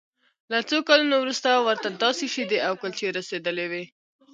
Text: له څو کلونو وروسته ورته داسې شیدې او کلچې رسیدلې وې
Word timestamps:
له 0.51 0.59
څو 0.69 0.77
کلونو 0.89 1.15
وروسته 1.19 1.49
ورته 1.67 1.87
داسې 2.03 2.25
شیدې 2.33 2.59
او 2.67 2.73
کلچې 2.81 3.07
رسیدلې 3.17 3.65
وې 3.71 3.83